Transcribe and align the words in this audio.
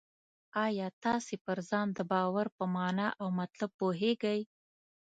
آیا 0.65 0.87
تاسې 1.03 1.35
پر 1.45 1.57
ځان 1.69 1.87
د 1.97 1.99
باور 2.11 2.47
په 2.57 2.63
مانا 2.75 3.07
او 3.21 3.27
مطلب 3.39 3.69
پوهېږئ؟ 3.79 4.41